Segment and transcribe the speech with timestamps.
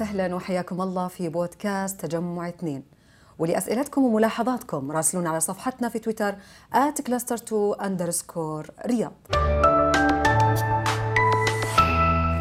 [0.00, 2.82] وسهلا وحياكم الله في بودكاست تجمع اثنين.
[3.38, 6.34] ولأسئلتكم وملاحظاتكم راسلونا على صفحتنا في تويتر
[6.74, 9.12] @cluster2 underscore رياض.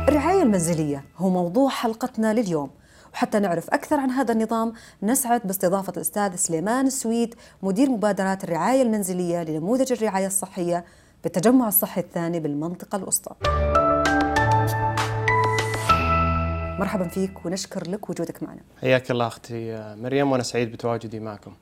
[0.07, 2.69] الرعاية المنزلية هو موضوع حلقتنا لليوم.
[3.13, 4.73] وحتى نعرف أكثر عن هذا النظام
[5.03, 10.85] نسعد باستضافة الأستاذ سليمان السويد مدير مبادرات الرعاية المنزلية لنموذج الرعاية الصحية
[11.23, 13.35] بالتجمع الصحي الثاني بالمنطقة الوسطى.
[16.79, 21.53] مرحبا فيك ونشكر لك وجودك معنا حياك الله أختي مريم وأنا سعيد بتواجدي معكم.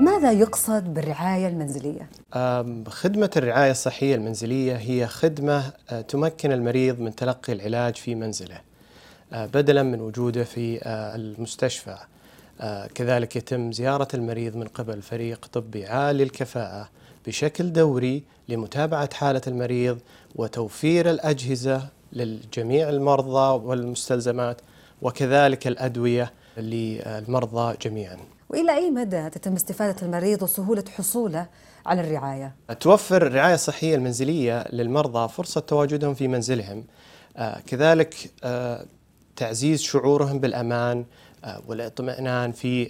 [0.00, 2.08] ماذا يقصد بالرعاية المنزلية؟
[2.88, 8.60] خدمة الرعاية الصحية المنزلية هي خدمة أه، تمكن المريض من تلقي العلاج في منزله
[9.32, 11.96] أه، بدلا من وجوده في أه، المستشفى.
[12.94, 16.88] كذلك يتم زيارة المريض من قبل فريق طبي عالي الكفاءة
[17.26, 19.98] بشكل دوري لمتابعة حالة المريض
[20.34, 24.60] وتوفير الأجهزة لجميع المرضى والمستلزمات
[25.02, 28.16] وكذلك الأدوية للمرضى جميعا.
[28.48, 31.46] وإلى أي مدى تتم استفادة المريض وسهولة حصوله
[31.86, 36.84] على الرعاية؟ توفر الرعاية الصحية المنزلية للمرضى فرصة تواجدهم في منزلهم
[37.36, 38.86] آه، كذلك آه،
[39.36, 41.04] تعزيز شعورهم بالأمان
[41.44, 42.88] آه، والاطمئنان في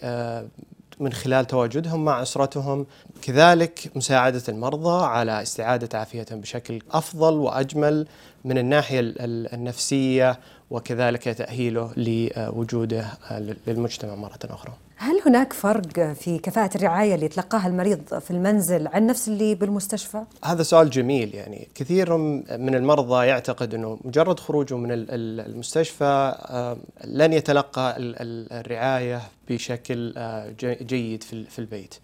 [1.01, 2.87] من خلال تواجدهم مع أسرتهم.
[3.23, 8.07] كذلك مساعدة المرضى على استعادة عافيتهم بشكل أفضل وأجمل
[8.45, 10.39] من الناحية ال- ال- النفسية
[10.71, 17.67] وكذلك تأهيله لوجوده آه، للمجتمع مرة أخرى هل هناك فرق في كفاءة الرعاية اللي يتلقاها
[17.69, 23.75] المريض في المنزل عن نفس اللي بالمستشفى؟ هذا سؤال جميل يعني كثير من المرضى يعتقد
[23.75, 30.49] إنه مجرد خروجه من ال- ال- المستشفى آه، لن يتلقى ال- ال- الرعاية بشكل آه،
[30.61, 31.95] جي- جيد في ال- في البيت.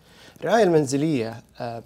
[0.40, 1.82] الرعاية المنزلية آه،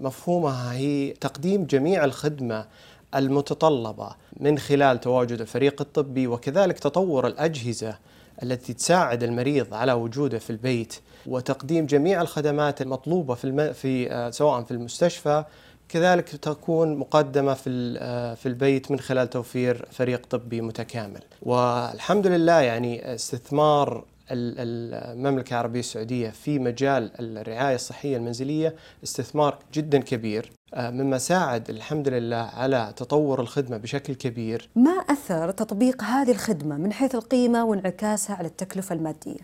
[0.00, 2.64] مفهومها هي تقديم جميع الخدمة
[3.14, 7.98] المتطلبة من خلال تواجد الفريق الطبي وكذلك تطور الأجهزة
[8.42, 10.94] التي تساعد المريض على وجوده في البيت
[11.26, 13.72] وتقديم جميع الخدمات المطلوبة في الم...
[13.72, 15.44] في آه، سواء في المستشفى
[15.88, 21.20] كذلك تكون مقدمة في آه، في البيت من خلال توفير فريق طبي متكامل.
[21.42, 28.74] والحمد لله يعني استثمار ال- ال- المملكة العربية السعودية في مجال الرعاية الصحية المنزلية
[29.04, 35.50] استثمار جدا كبير آه، مما ساعد الحمد لله على تطور الخدمة بشكل كبير ما أثر
[35.50, 39.36] تطبيق هذه الخدمة من حيث القيمة وانعكاسها على التكلفة المادية؟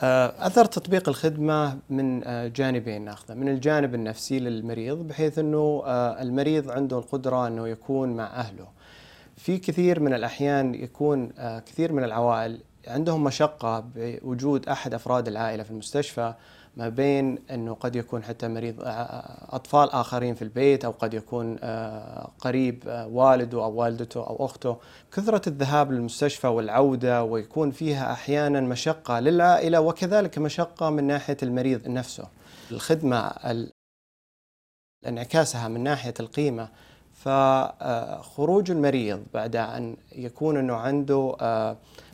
[0.00, 5.82] آه، أثر تطبيق الخدمة من آه، جانبين ناخذه، من الجانب النفسي للمريض بحيث أنه
[6.20, 8.66] المريض عنده القدرة أنه يكون مع أهله.
[9.36, 11.30] في كثير من الأحيان يكون
[11.66, 16.34] كثير من العوائل عندهم مشقة بوجود أحد أفراد العائلة في المستشفى
[16.76, 21.14] ما بين أنه قد يكون حتى مريض آه، آه، أطفال آخرين في البيت أو قد
[21.14, 24.76] يكون آه، قريب والده أو والدته أو أخته.
[25.12, 32.24] كثرة الذهاب للمستشفى والعودة ويكون فيها أحيانا مشقة للعائلة وكذلك مشقة من ناحية المريض نفسه.
[32.70, 33.72] الخدمة ال-
[35.06, 36.68] انعكاسها من ناحية القيمة.
[37.14, 41.36] فخروج المريض بعد أن يكون أنه عنده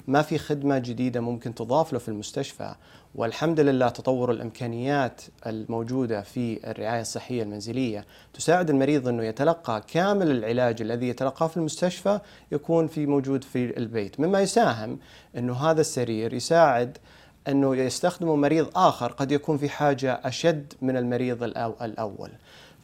[0.09, 2.75] ما في خدمة جديدة ممكن تضاف له في المستشفى.
[3.15, 8.05] والحمد لله تطور الإمكانيات الموجودة في الرعاية الصحية المنزلية.
[8.35, 12.21] تساعد المريض أنه يتلقى كامل العلاج الذي يتلقاه في المستشفى
[12.53, 14.21] يكون في موجود في البيت.
[14.21, 14.99] مما يساهم
[15.37, 16.99] أنه هذا السرير يساعد
[17.49, 21.43] أنه يستخدمه مريض آخر قد يكون في حاجة أشد من المريض
[21.83, 22.31] الأول.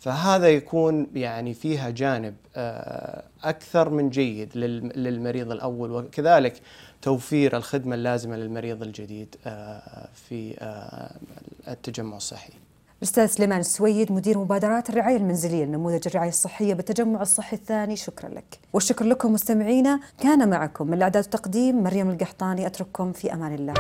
[0.05, 6.61] فهذا يكون يعني فيها جانب آه، أكثر من جيد لل- للمريض الأول وكذلك
[7.03, 11.11] توفير الخدمة اللازمة للمريض الجديد آه، في آه،
[11.69, 12.53] التجمع الصحي.
[12.99, 17.97] الأستاذ سليمان السويد مدير مبادرات الرعاية المنزلية لنموذج الرعاية الصحية بالتجمع الصحي الثاني.
[17.97, 18.59] شكرا لك.
[18.73, 20.01] والشكر لكم مستمعينا.
[20.21, 22.67] كان معكم من الإعداد والتقديم مريم القحطاني.
[22.67, 23.75] أترككم في أمان الله.